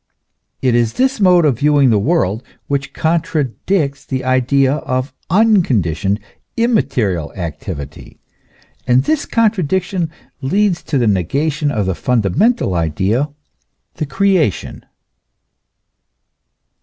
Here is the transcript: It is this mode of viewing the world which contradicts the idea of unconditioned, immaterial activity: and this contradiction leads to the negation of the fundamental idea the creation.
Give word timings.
It 0.63 0.73
is 0.73 0.93
this 0.93 1.19
mode 1.19 1.45
of 1.45 1.59
viewing 1.59 1.91
the 1.91 1.99
world 1.99 2.41
which 2.65 2.91
contradicts 2.91 4.03
the 4.03 4.23
idea 4.23 4.77
of 4.77 5.13
unconditioned, 5.29 6.19
immaterial 6.57 7.31
activity: 7.35 8.19
and 8.87 9.03
this 9.03 9.27
contradiction 9.27 10.09
leads 10.41 10.81
to 10.85 10.97
the 10.97 11.05
negation 11.05 11.69
of 11.69 11.85
the 11.85 11.93
fundamental 11.93 12.73
idea 12.73 13.29
the 13.97 14.07
creation. 14.07 14.83